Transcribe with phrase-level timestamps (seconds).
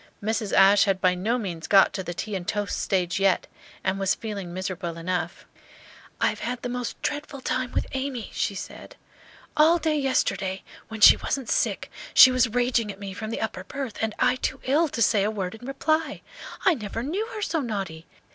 [0.23, 0.51] Mrs.
[0.51, 3.45] Ashe had by no means got to the tea and toast stage yet,
[3.83, 5.45] and was feeling miserable enough.
[6.19, 8.95] "I have had the most dreadful time with Amy," she said.
[9.55, 13.63] "All day yesterday, when she wasn't sick she was raging at me from the upper
[13.63, 16.23] berth, and I too ill to say a word in reply.
[16.65, 18.07] I never knew her so naughty!